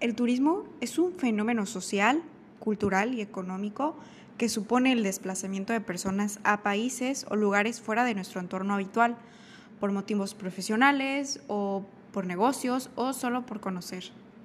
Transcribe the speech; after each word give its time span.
El 0.00 0.14
turismo 0.14 0.64
es 0.80 0.98
un 0.98 1.12
fenómeno 1.12 1.66
social, 1.66 2.22
cultural 2.58 3.12
y 3.12 3.20
económico 3.20 3.96
que 4.38 4.48
supone 4.48 4.92
el 4.92 5.02
desplazamiento 5.02 5.74
de 5.74 5.82
personas 5.82 6.40
a 6.42 6.62
países 6.62 7.26
o 7.28 7.36
lugares 7.36 7.82
fuera 7.82 8.04
de 8.04 8.14
nuestro 8.14 8.40
entorno 8.40 8.72
habitual, 8.72 9.16
por 9.78 9.92
motivos 9.92 10.34
profesionales 10.34 11.40
o 11.48 11.84
por 12.12 12.26
negocios 12.26 12.88
o 12.94 13.12
solo 13.12 13.44
por 13.44 13.60
conocer. 13.60 14.04